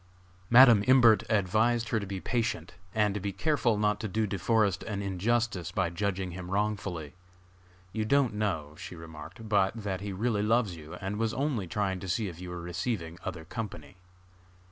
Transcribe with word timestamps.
Madam 0.49 0.83
Imbert 0.87 1.21
advised 1.29 1.89
her 1.89 1.99
to 1.99 2.07
be 2.07 2.19
patient, 2.19 2.73
and 2.95 3.13
to 3.13 3.19
be 3.19 3.31
careful 3.31 3.77
not 3.77 3.99
to 3.99 4.07
do 4.07 4.25
De 4.25 4.39
Forest 4.39 4.81
an 4.85 4.99
injustice 5.03 5.71
by 5.71 5.91
judging 5.91 6.31
him 6.31 6.49
wrongfully. 6.49 7.13
"You 7.93 8.03
don't 8.03 8.33
know," 8.33 8.73
she 8.79 8.95
remarked, 8.95 9.47
"but 9.47 9.75
that 9.75 10.01
he 10.01 10.11
really 10.11 10.41
loves 10.41 10.75
you, 10.75 10.95
and 10.95 11.17
was 11.17 11.35
only 11.35 11.67
trying 11.67 11.99
to 11.99 12.09
see 12.09 12.27
if 12.27 12.41
you 12.41 12.49
were 12.49 12.63
receiving 12.63 13.19
other 13.23 13.45
company." 13.45 13.97